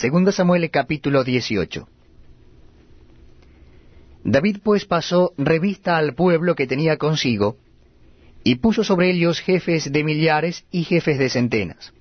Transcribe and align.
Segunda 0.00 0.32
Samuel 0.32 0.70
capítulo 0.70 1.24
18. 1.24 1.86
David 4.24 4.56
pues 4.64 4.86
pasó 4.86 5.34
revista 5.36 5.98
al 5.98 6.14
pueblo 6.14 6.54
que 6.54 6.66
tenía 6.66 6.96
consigo, 6.96 7.58
y 8.42 8.54
puso 8.54 8.82
sobre 8.82 9.10
ellos 9.10 9.40
jefes 9.40 9.92
de 9.92 10.02
millares 10.02 10.64
y 10.70 10.84
jefes 10.84 11.18
de 11.18 11.28
centenas. 11.28 11.92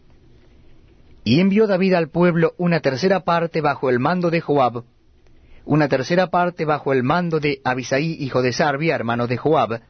Y 1.26 1.42
envió 1.42 1.68
David 1.68 1.96
al 1.96 2.08
pueblo 2.08 2.54
una 2.58 2.80
tercera 2.80 3.26
parte 3.26 3.60
bajo 3.60 3.90
el 3.90 4.00
mando 4.00 4.32
de 4.32 4.40
Joab, 4.40 4.86
una 5.66 5.90
tercera 5.90 6.28
parte 6.28 6.64
bajo 6.64 6.94
el 6.94 7.04
mando 7.04 7.42
de 7.42 7.60
Abisaí 7.66 8.16
hijo 8.18 8.42
de 8.42 8.54
Sarbia, 8.54 8.96
hermano 8.96 9.28
de 9.28 9.36
Joab, 9.36 9.82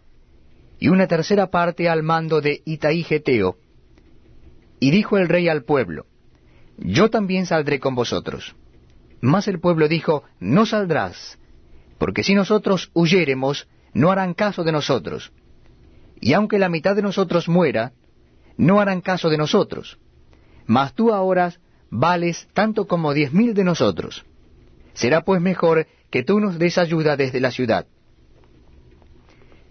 y 0.80 0.88
una 0.88 1.06
tercera 1.06 1.52
parte 1.52 1.88
al 1.88 2.02
mando 2.02 2.42
de 2.42 2.64
Itaí 2.66 3.04
Geteo. 3.04 3.58
Y 4.80 4.90
dijo 4.90 5.20
el 5.20 5.30
rey 5.30 5.48
al 5.48 5.64
pueblo, 5.64 6.08
Yo 6.82 7.10
también 7.10 7.46
saldré 7.46 7.80
con 7.80 7.94
vosotros. 7.94 8.56
Mas 9.22 9.48
el 9.48 9.60
pueblo 9.60 9.88
dijo, 9.88 10.24
No 10.40 10.66
saldrás, 10.66 11.38
porque 11.98 12.24
si 12.24 12.36
nosotros 12.36 12.90
huyéremos, 12.94 13.68
no 13.94 14.12
harán 14.12 14.34
caso 14.34 14.64
de 14.64 14.72
nosotros. 14.72 15.32
Y 16.22 16.34
aunque 16.34 16.60
la 16.60 16.70
mitad 16.70 16.96
de 16.96 17.02
nosotros 17.02 17.50
muera, 17.50 17.92
no 18.58 18.80
harán 18.80 19.02
caso 19.02 19.30
de 19.30 19.38
nosotros. 19.38 20.00
Mas 20.66 20.94
tú 20.94 21.14
ahora 21.14 21.54
vales 21.90 22.48
tanto 22.54 22.88
como 22.88 23.14
diez 23.14 23.34
mil 23.34 23.54
de 23.54 23.64
nosotros. 23.64 24.26
Será 24.94 25.22
pues 25.22 25.42
mejor 25.42 25.88
que 26.10 26.24
tú 26.24 26.40
nos 26.40 26.60
des 26.60 26.78
ayuda 26.78 27.18
desde 27.18 27.40
la 27.40 27.52
ciudad. 27.52 27.88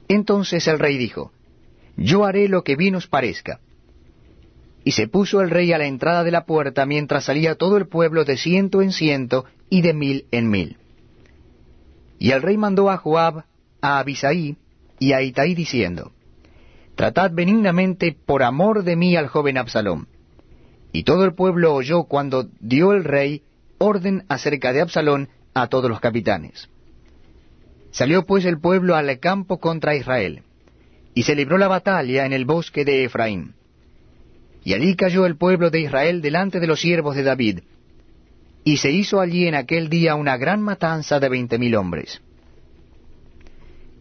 Entonces 0.09 0.67
el 0.67 0.79
rey 0.79 0.99
dijo, 0.99 1.33
Yo 1.97 2.25
haré 2.25 2.49
lo 2.49 2.65
que 2.65 2.77
bien 2.77 2.97
os 2.97 3.07
parezca. 3.07 3.61
Y 4.89 4.93
se 4.93 5.07
puso 5.07 5.43
el 5.43 5.51
rey 5.51 5.75
a 5.75 5.77
la 5.77 5.85
entrada 5.85 6.25
de 6.25 6.31
la 6.31 6.47
puerta 6.47 6.87
mientras 6.87 7.27
salía 7.27 7.57
todo 7.57 7.77
el 7.77 7.89
pueblo 7.89 8.25
de 8.25 8.39
ciento 8.39 8.81
en 8.81 8.91
ciento 8.91 9.45
y 9.69 9.83
de 9.83 9.93
mil 9.93 10.25
en 10.31 10.49
mil. 10.49 10.79
Y 12.19 12.31
el 12.31 12.41
rey 12.41 12.57
mandó 12.57 12.89
a 12.89 12.97
Joab, 12.97 13.45
a 13.83 13.99
Abisaí 13.99 14.57
y 14.99 15.13
a 15.13 15.21
Itaí 15.21 15.55
diciendo, 15.55 16.13
Tratad 16.95 17.33
benignamente 17.35 18.17
por 18.25 18.43
amor 18.43 18.83
de 18.83 18.97
mí 18.97 19.15
al 19.15 19.27
joven 19.29 19.59
Absalom. 19.59 20.07
Y 20.91 21.03
todo 21.03 21.27
el 21.27 21.35
pueblo 21.35 21.75
oyó 21.75 22.05
cuando 22.05 22.49
dio 22.59 22.95
el 22.95 23.05
rey 23.05 23.43
orden 23.77 24.25
acerca 24.31 24.73
de 24.73 24.81
Absalón 24.81 25.29
a 25.53 25.67
todos 25.67 25.91
los 25.91 26.01
capitanes. 26.01 26.71
Salió 27.91 28.25
pues 28.25 28.47
el 28.47 28.59
pueblo 28.59 28.97
al 28.97 29.19
campo 29.19 29.61
contra 29.61 29.95
Israel, 29.95 30.45
y 31.13 31.25
se 31.25 31.35
libró 31.35 31.59
la 31.59 31.69
batalla 31.69 32.25
en 32.25 32.33
el 32.33 32.47
bosque 32.47 32.87
de 32.87 33.05
Efraín. 33.05 33.58
Y 34.69 34.75
allí 34.75 34.97
cayó 34.97 35.25
el 35.25 35.39
pueblo 35.39 35.71
de 35.71 35.81
Israel 35.81 36.21
delante 36.21 36.61
de 36.61 36.67
los 36.67 36.83
siervos 36.83 37.17
de 37.17 37.23
David, 37.23 37.61
y 38.65 38.77
se 38.77 38.91
hizo 38.91 39.19
allí 39.19 39.47
en 39.47 39.55
aquel 39.55 39.89
día 39.89 40.15
una 40.15 40.37
gran 40.37 40.61
matanza 40.61 41.19
de 41.19 41.31
veinte 41.31 41.59
mil 41.59 41.75
hombres. 41.75 42.21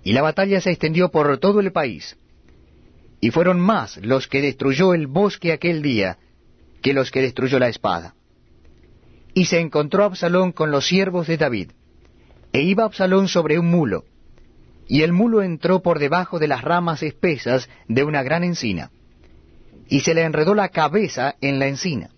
Y 0.03 0.11
la 0.11 0.23
batalla 0.23 0.59
se 0.59 0.71
extendió 0.71 1.09
por 1.09 1.37
todo 1.37 1.61
el 1.61 1.71
país, 1.71 2.17
y 3.21 3.31
fueron 3.31 3.61
más 3.61 3.95
los 4.03 4.27
que 4.27 4.41
destruyó 4.41 4.93
el 4.93 5.07
bosque 5.07 5.53
aquel 5.53 5.81
día 5.81 6.17
que 6.81 6.91
los 6.91 7.11
que 7.11 7.21
destruyó 7.21 7.59
la 7.59 7.69
espada. 7.69 8.15
Y 9.33 9.45
se 9.45 9.61
encontró 9.61 10.03
Absalón 10.03 10.51
con 10.51 10.69
los 10.69 10.85
siervos 10.85 11.27
de 11.27 11.37
David, 11.37 11.71
e 12.51 12.63
iba 12.63 12.83
Absalón 12.83 13.29
sobre 13.29 13.57
un 13.57 13.67
mulo, 13.67 14.03
y 14.89 15.03
el 15.03 15.13
mulo 15.13 15.43
entró 15.43 15.81
por 15.81 15.97
debajo 15.97 16.39
de 16.39 16.49
las 16.49 16.61
ramas 16.61 17.03
espesas 17.03 17.69
de 17.87 18.03
una 18.03 18.21
gran 18.21 18.43
encina, 18.43 18.91
y 19.89 20.01
se 20.01 20.13
le 20.13 20.23
enredó 20.23 20.55
la 20.55 20.69
cabeza 20.69 21.35
en 21.41 21.59
la 21.59 21.67
encina. 21.67 22.09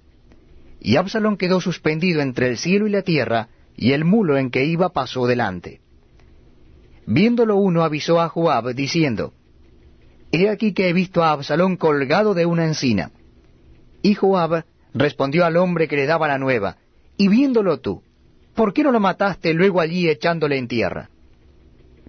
Y 0.79 0.95
Absalón 0.95 1.37
quedó 1.37 1.61
suspendido 1.61 2.21
entre 2.21 2.47
el 2.49 2.57
cielo 2.57 2.87
y 2.87 2.91
la 2.91 3.01
tierra, 3.01 3.49
y 3.75 3.91
el 3.91 4.05
mulo 4.05 4.37
en 4.37 4.49
que 4.49 4.65
iba 4.65 4.89
pasó 4.89 5.27
delante. 5.27 5.81
Viéndolo 7.05 7.57
uno 7.57 7.83
avisó 7.83 8.19
a 8.21 8.29
Joab, 8.29 8.73
diciendo, 8.75 9.33
He 10.31 10.49
aquí 10.49 10.73
que 10.73 10.89
he 10.89 10.93
visto 10.93 11.23
a 11.23 11.31
Absalón 11.31 11.75
colgado 11.75 12.33
de 12.33 12.45
una 12.45 12.65
encina. 12.65 13.11
Y 14.01 14.13
Joab 14.13 14.63
respondió 14.93 15.45
al 15.45 15.57
hombre 15.57 15.87
que 15.87 15.95
le 15.95 16.05
daba 16.05 16.27
la 16.27 16.37
nueva, 16.37 16.77
Y 17.17 17.27
viéndolo 17.27 17.79
tú, 17.79 18.01
¿por 18.55 18.73
qué 18.73 18.83
no 18.83 18.91
lo 18.91 18.99
mataste 18.99 19.53
luego 19.53 19.81
allí 19.81 20.07
echándole 20.07 20.57
en 20.57 20.67
tierra? 20.67 21.09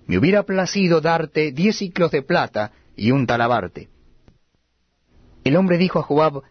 Me 0.06 0.18
hubiera 0.18 0.42
placido 0.42 1.00
darte 1.00 1.52
diez 1.52 1.76
ciclos 1.76 2.10
de 2.10 2.22
plata 2.22 2.72
y 2.96 3.10
un 3.10 3.26
talabarte. 3.26 3.88
El 5.44 5.56
hombre 5.56 5.78
dijo 5.78 5.98
a 5.98 6.02
Joab, 6.02 6.42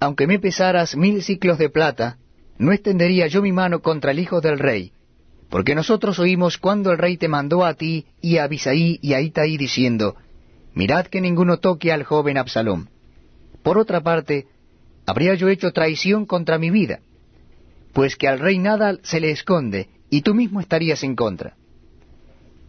aunque 0.00 0.26
me 0.26 0.38
pesaras 0.38 0.96
mil 0.96 1.22
ciclos 1.22 1.58
de 1.58 1.70
plata, 1.70 2.18
no 2.58 2.72
extendería 2.72 3.26
yo 3.26 3.42
mi 3.42 3.52
mano 3.52 3.80
contra 3.80 4.10
el 4.12 4.18
hijo 4.18 4.40
del 4.40 4.58
rey, 4.58 4.92
porque 5.48 5.74
nosotros 5.74 6.18
oímos 6.18 6.58
cuando 6.58 6.92
el 6.92 6.98
rey 6.98 7.16
te 7.16 7.28
mandó 7.28 7.64
a 7.64 7.74
ti 7.74 8.06
y 8.20 8.38
a 8.38 8.44
Abisaí 8.44 8.98
y 9.02 9.14
a 9.14 9.20
Itaí 9.20 9.56
diciendo, 9.56 10.16
Mirad 10.74 11.06
que 11.06 11.20
ninguno 11.20 11.58
toque 11.58 11.92
al 11.92 12.04
joven 12.04 12.38
Absalom. 12.38 12.86
Por 13.62 13.78
otra 13.78 14.00
parte, 14.00 14.46
habría 15.06 15.34
yo 15.34 15.48
hecho 15.48 15.72
traición 15.72 16.26
contra 16.26 16.58
mi 16.58 16.70
vida, 16.70 17.00
pues 17.92 18.16
que 18.16 18.28
al 18.28 18.38
rey 18.38 18.58
nada 18.58 18.98
se 19.02 19.20
le 19.20 19.30
esconde, 19.30 19.88
y 20.10 20.22
tú 20.22 20.34
mismo 20.34 20.60
estarías 20.60 21.02
en 21.02 21.16
contra. 21.16 21.56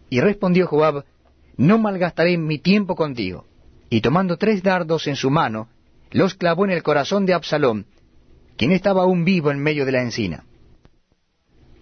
Y 0.08 0.20
respondió 0.20 0.66
Joab, 0.66 1.04
No 1.56 1.78
malgastaré 1.78 2.36
mi 2.36 2.58
tiempo 2.58 2.96
contigo. 2.96 3.46
Y 3.90 4.00
tomando 4.00 4.36
tres 4.36 4.62
dardos 4.62 5.08
en 5.08 5.16
su 5.16 5.30
mano, 5.30 5.68
los 6.12 6.34
clavó 6.34 6.64
en 6.64 6.70
el 6.70 6.82
corazón 6.82 7.26
de 7.26 7.34
Absalón, 7.34 7.86
quien 8.56 8.70
estaba 8.70 9.02
aún 9.02 9.24
vivo 9.24 9.50
en 9.50 9.58
medio 9.58 9.84
de 9.84 9.92
la 9.92 10.00
encina. 10.00 10.44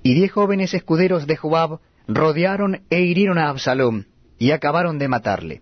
Y 0.02 0.14
diez 0.14 0.32
jóvenes 0.32 0.72
escuderos 0.72 1.26
de 1.26 1.36
Joab 1.36 1.80
rodearon 2.06 2.80
e 2.88 3.02
hirieron 3.02 3.36
a 3.36 3.50
Absalón, 3.50 4.06
y 4.38 4.52
acabaron 4.52 4.98
de 4.98 5.08
matarle. 5.08 5.60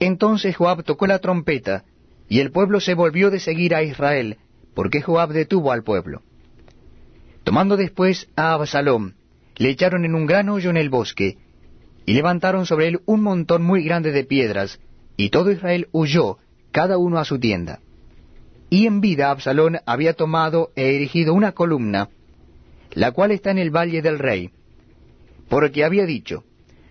Entonces 0.00 0.56
Joab 0.56 0.82
tocó 0.82 1.06
la 1.06 1.20
trompeta, 1.20 1.84
y 2.28 2.40
el 2.40 2.50
pueblo 2.50 2.80
se 2.80 2.94
volvió 2.94 3.30
de 3.30 3.38
seguir 3.38 3.74
a 3.74 3.84
Israel, 3.84 4.38
porque 4.74 5.00
Joab 5.00 5.30
detuvo 5.30 5.70
al 5.70 5.84
pueblo. 5.84 6.22
Tomando 7.44 7.76
después 7.76 8.28
a 8.34 8.54
Absalom, 8.54 9.12
le 9.56 9.70
echaron 9.70 10.04
en 10.04 10.16
un 10.16 10.26
gran 10.26 10.48
hoyo 10.48 10.70
en 10.70 10.76
el 10.76 10.90
bosque, 10.90 11.38
y 12.04 12.14
levantaron 12.14 12.66
sobre 12.66 12.88
él 12.88 13.00
un 13.06 13.22
montón 13.22 13.62
muy 13.62 13.84
grande 13.84 14.10
de 14.10 14.24
piedras, 14.24 14.80
y 15.16 15.30
todo 15.30 15.50
Israel 15.50 15.88
huyó, 15.92 16.38
cada 16.72 16.98
uno 16.98 17.18
a 17.18 17.24
su 17.24 17.38
tienda. 17.38 17.80
Y 18.68 18.86
en 18.86 19.00
vida 19.00 19.30
Absalón 19.30 19.78
había 19.86 20.12
tomado 20.12 20.70
e 20.76 20.94
erigido 20.96 21.32
una 21.32 21.52
columna, 21.52 22.10
la 22.92 23.12
cual 23.12 23.30
está 23.30 23.50
en 23.50 23.58
el 23.58 23.70
valle 23.70 24.02
del 24.02 24.18
rey, 24.18 24.50
porque 25.48 25.84
había 25.84 26.04
dicho, 26.04 26.44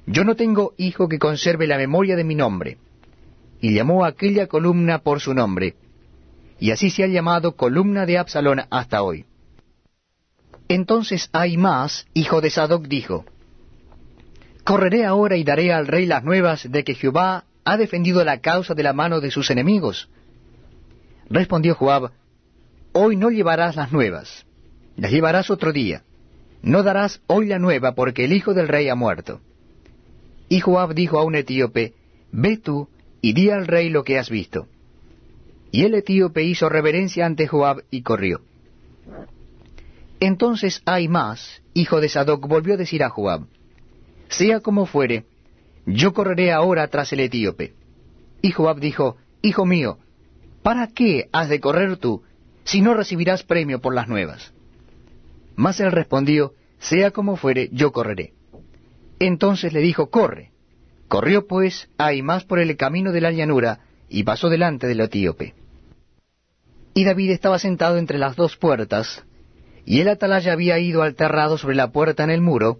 Yo 0.07 0.23
no 0.23 0.35
tengo 0.35 0.73
hijo 0.77 1.07
que 1.07 1.19
conserve 1.19 1.67
la 1.67 1.77
memoria 1.77 2.15
de 2.15 2.23
mi 2.23 2.35
nombre. 2.35 2.77
Y 3.61 3.73
llamó 3.73 4.05
a 4.05 4.09
aquella 4.09 4.47
columna 4.47 4.99
por 4.99 5.19
su 5.19 5.33
nombre, 5.33 5.75
y 6.59 6.71
así 6.71 6.89
se 6.89 7.03
ha 7.03 7.07
llamado 7.07 7.55
columna 7.55 8.05
de 8.05 8.17
Absalón 8.17 8.61
hasta 8.69 9.01
hoy. 9.01 9.25
Entonces 10.67 11.29
más, 11.57 12.07
hijo 12.13 12.41
de 12.41 12.49
Sadoc, 12.49 12.87
dijo, 12.87 13.25
Correré 14.63 15.05
ahora 15.05 15.37
y 15.37 15.43
daré 15.43 15.71
al 15.71 15.85
rey 15.85 16.05
las 16.05 16.23
nuevas 16.23 16.71
de 16.71 16.83
que 16.83 16.95
Jehová 16.95 17.45
ha 17.65 17.77
defendido 17.77 18.23
la 18.23 18.39
causa 18.39 18.75
de 18.75 18.83
la 18.83 18.93
mano 18.93 19.19
de 19.19 19.31
sus 19.31 19.49
enemigos? 19.49 20.07
Respondió 21.29 21.75
Joab, 21.75 22.11
Hoy 22.93 23.17
no 23.17 23.29
llevarás 23.29 23.75
las 23.75 23.91
nuevas, 23.91 24.45
las 24.95 25.11
llevarás 25.11 25.49
otro 25.49 25.73
día. 25.73 26.03
No 26.61 26.83
darás 26.83 27.21
hoy 27.27 27.47
la 27.47 27.59
nueva 27.59 27.93
porque 27.93 28.25
el 28.25 28.33
hijo 28.33 28.53
del 28.53 28.67
rey 28.67 28.87
ha 28.87 28.95
muerto. 28.95 29.41
Y 30.47 30.59
Joab 30.59 30.93
dijo 30.93 31.19
a 31.19 31.23
un 31.23 31.35
etíope, 31.35 31.93
Ve 32.31 32.57
tú 32.57 32.87
y 33.21 33.33
di 33.33 33.49
al 33.49 33.67
rey 33.67 33.89
lo 33.89 34.03
que 34.03 34.19
has 34.19 34.29
visto. 34.29 34.67
Y 35.71 35.83
el 35.83 35.95
etíope 35.95 36.43
hizo 36.43 36.69
reverencia 36.69 37.25
ante 37.25 37.47
Joab 37.47 37.83
y 37.89 38.03
corrió. 38.03 38.41
Entonces 40.19 40.81
más, 41.09 41.61
hijo 41.73 41.99
de 41.99 42.09
Sadoc, 42.09 42.47
volvió 42.47 42.75
a 42.75 42.77
decir 42.77 43.03
a 43.03 43.09
Joab, 43.09 43.47
Sea 44.29 44.59
como 44.59 44.85
fuere, 44.85 45.25
yo 45.85 46.13
correré 46.13 46.51
ahora 46.51 46.87
tras 46.87 47.13
el 47.13 47.19
etíope. 47.21 47.73
Y 48.41 48.51
Joab 48.51 48.79
dijo, 48.79 49.17
Hijo 49.41 49.65
mío, 49.65 49.99
¿para 50.63 50.87
qué 50.87 51.29
has 51.31 51.49
de 51.49 51.59
correr 51.59 51.97
tú, 51.97 52.23
si 52.63 52.81
no 52.81 52.93
recibirás 52.93 53.43
premio 53.43 53.81
por 53.81 53.93
las 53.93 54.07
nuevas? 54.07 54.53
Mas 55.55 55.79
él 55.79 55.91
respondió, 55.91 56.53
Sea 56.79 57.11
como 57.11 57.35
fuere, 57.35 57.69
yo 57.71 57.91
correré. 57.91 58.33
Entonces 59.19 59.73
le 59.73 59.81
dijo, 59.81 60.09
Corre. 60.09 60.51
Corrió 61.07 61.45
pues 61.47 61.89
más 62.23 62.45
por 62.45 62.59
el 62.59 62.75
camino 62.77 63.11
de 63.11 63.21
la 63.21 63.31
llanura, 63.31 63.79
y 64.09 64.23
pasó 64.23 64.49
delante 64.49 64.87
del 64.87 65.01
etíope. 65.01 65.53
Y 66.93 67.03
David 67.03 67.31
estaba 67.31 67.59
sentado 67.59 67.97
entre 67.97 68.17
las 68.17 68.35
dos 68.35 68.57
puertas, 68.57 69.23
y 69.85 69.99
el 69.99 70.07
atalaya 70.07 70.53
había 70.53 70.79
ido 70.79 71.03
al 71.03 71.15
terrado 71.15 71.57
sobre 71.57 71.75
la 71.75 71.91
puerta 71.91 72.23
en 72.23 72.31
el 72.31 72.41
muro, 72.41 72.79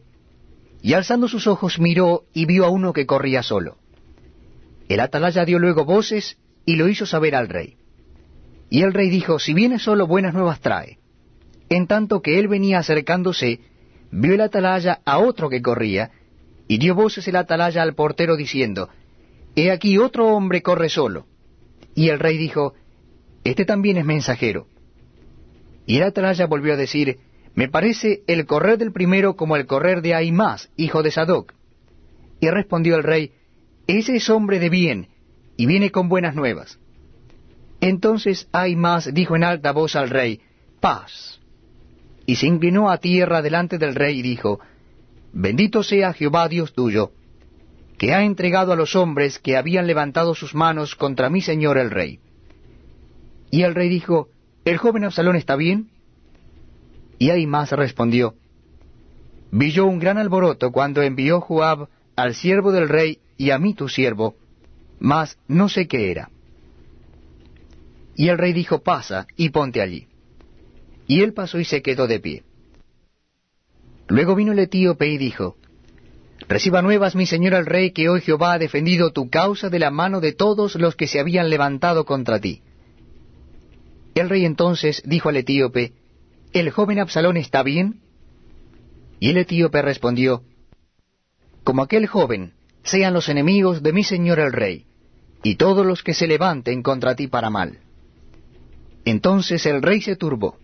y 0.86 0.94
alzando 0.94 1.28
sus 1.28 1.48
ojos 1.48 1.80
miró 1.80 2.26
y 2.32 2.46
vio 2.46 2.64
a 2.64 2.70
uno 2.70 2.94
que 2.94 3.08
corría 3.08 3.42
solo. 3.42 3.80
El 4.88 5.00
atalaya 5.00 5.44
dio 5.44 5.58
luego 5.58 5.84
voces 5.84 6.38
y 6.64 6.76
lo 6.76 6.88
hizo 6.88 7.08
saber 7.08 7.34
al 7.34 7.50
rey. 7.50 7.78
Y 8.70 8.84
el 8.84 8.94
rey 8.94 9.10
dijo, 9.10 9.40
si 9.40 9.56
viene 9.56 9.80
solo 9.80 10.06
buenas 10.06 10.36
nuevas 10.36 10.60
trae. 10.60 11.00
En 11.70 11.88
tanto 11.88 12.22
que 12.22 12.38
él 12.38 12.48
venía 12.48 12.78
acercándose, 12.78 13.62
vio 14.12 14.36
el 14.36 14.42
atalaya 14.42 15.00
a 15.06 15.18
otro 15.18 15.50
que 15.50 15.64
corría, 15.64 16.12
y 16.68 16.78
dio 16.78 16.94
voces 16.94 17.28
el 17.28 17.38
atalaya 17.38 17.82
al 17.82 17.96
portero 17.96 18.36
diciendo, 18.36 18.90
He 19.56 19.72
aquí 19.72 19.98
otro 19.98 20.28
hombre 20.28 20.62
corre 20.62 20.90
solo. 20.90 21.26
Y 21.96 22.10
el 22.10 22.20
rey 22.20 22.38
dijo, 22.38 22.76
Este 23.44 23.66
también 23.66 23.98
es 23.98 24.06
mensajero. 24.06 24.68
Y 25.88 25.98
el 25.98 26.04
atalaya 26.04 26.46
volvió 26.46 26.74
a 26.74 26.78
decir, 26.78 27.18
Me 27.56 27.70
parece 27.70 28.24
el 28.28 28.46
correr 28.46 28.78
del 28.78 28.92
primero 28.92 29.38
como 29.38 29.56
el 29.56 29.66
correr 29.66 30.02
de 30.02 30.14
Aimás, 30.14 30.70
hijo 30.76 31.02
de 31.04 31.12
Sadoc. 31.12 31.54
Y 32.42 32.50
respondió 32.50 32.98
el 32.98 33.04
rey, 33.04 33.32
Ese 33.88 34.18
es 34.18 34.30
hombre 34.30 34.60
de 34.60 34.70
bien, 34.70 35.08
y 35.56 35.66
viene 35.66 35.90
con 35.90 36.10
buenas 36.10 36.36
nuevas. 36.36 36.80
Entonces 37.80 38.50
Aimás 38.52 39.14
dijo 39.14 39.38
en 39.38 39.46
alta 39.46 39.72
voz 39.72 39.96
al 39.96 40.10
rey, 40.10 40.42
Paz. 40.82 41.40
Y 42.26 42.36
se 42.36 42.48
inclinó 42.48 42.90
a 42.90 42.98
tierra 42.98 43.42
delante 43.42 43.78
del 43.78 43.96
rey 43.96 44.20
y 44.20 44.22
dijo, 44.22 44.60
Bendito 45.32 45.82
sea 45.82 46.12
Jehová 46.12 46.50
Dios 46.50 46.74
tuyo, 46.74 47.12
que 47.98 48.14
ha 48.14 48.24
entregado 48.24 48.74
a 48.74 48.76
los 48.76 48.96
hombres 48.98 49.40
que 49.40 49.56
habían 49.56 49.88
levantado 49.88 50.36
sus 50.36 50.56
manos 50.56 50.96
contra 50.96 51.30
mi 51.30 51.42
señor 51.42 51.78
el 51.78 51.92
rey. 51.92 52.20
Y 53.50 53.62
el 53.62 53.76
rey 53.76 53.88
dijo, 53.88 54.28
¿El 54.66 54.78
joven 54.78 55.06
Absalón 55.06 55.38
está 55.38 55.56
bien? 55.56 55.90
Y 57.18 57.30
Aimás 57.30 57.72
respondió, 57.72 58.36
Vi 59.52 59.72
yo 59.72 59.86
un 59.86 60.00
gran 60.00 60.18
alboroto 60.18 60.72
cuando 60.72 61.02
envió 61.02 61.40
Joab 61.40 61.88
al 62.16 62.36
siervo 62.36 62.72
del 62.72 62.90
rey 62.90 63.20
y 63.38 63.52
a 63.52 63.60
mí 63.60 63.74
tu 63.74 63.88
siervo, 63.88 64.36
mas 65.00 65.38
no 65.48 65.70
sé 65.70 65.88
qué 65.88 66.12
era. 66.12 66.30
Y 68.16 68.30
el 68.30 68.38
rey 68.38 68.54
dijo, 68.54 68.80
pasa 68.80 69.28
y 69.36 69.50
ponte 69.50 69.82
allí. 69.82 70.08
Y 71.08 71.22
él 71.22 71.34
pasó 71.34 71.60
y 71.60 71.66
se 71.66 71.82
quedó 71.82 72.08
de 72.08 72.20
pie. 72.20 72.44
Luego 74.08 74.36
vino 74.36 74.52
el 74.52 74.60
etíope 74.60 75.08
y 75.08 75.18
dijo, 75.18 75.58
Reciba 76.48 76.82
nuevas, 76.82 77.16
mi 77.16 77.26
señor 77.26 77.54
el 77.54 77.66
rey, 77.66 77.92
que 77.92 78.08
hoy 78.10 78.22
Jehová 78.22 78.54
ha 78.54 78.60
defendido 78.60 79.12
tu 79.12 79.30
causa 79.30 79.70
de 79.70 79.80
la 79.80 79.90
mano 79.90 80.22
de 80.22 80.34
todos 80.34 80.76
los 80.76 80.96
que 80.96 81.08
se 81.08 81.20
habían 81.20 81.50
levantado 81.50 82.06
contra 82.06 82.40
ti. 82.40 82.62
El 84.14 84.30
rey 84.30 84.46
entonces 84.46 85.02
dijo 85.06 85.30
al 85.30 85.38
etíope, 85.38 85.94
¿El 86.56 86.70
joven 86.70 87.00
Absalón 87.00 87.36
está 87.36 87.64
bien? 87.64 88.00
Y 89.20 89.32
el 89.32 89.38
etíope 89.40 89.82
respondió, 89.82 90.44
Como 91.66 91.82
aquel 91.82 92.08
joven, 92.08 92.54
sean 92.82 93.14
los 93.14 93.28
enemigos 93.28 93.84
de 93.84 93.92
mi 93.92 94.06
señor 94.06 94.40
el 94.40 94.54
rey, 94.54 94.86
y 95.44 95.56
todos 95.56 95.86
los 95.86 96.02
que 96.02 96.14
se 96.14 96.28
levanten 96.28 96.82
contra 96.82 97.14
ti 97.14 97.28
para 97.28 97.50
mal. 97.50 97.80
Entonces 99.04 99.66
el 99.66 99.82
rey 99.82 100.00
se 100.00 100.16
turbó, 100.16 100.58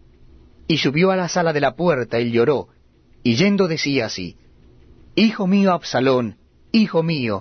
y 0.65 0.77
subió 0.77 1.11
a 1.11 1.17
la 1.17 1.27
sala 1.27 1.51
de 1.51 1.59
la 1.59 1.75
puerta 1.75 2.21
y 2.21 2.31
lloró, 2.31 2.69
y 3.21 3.35
yendo 3.35 3.67
decía 3.67 4.05
así, 4.05 4.37
Hijo 5.15 5.45
mío 5.45 5.73
Absalón, 5.73 6.37
hijo 6.71 7.03
mío, 7.03 7.39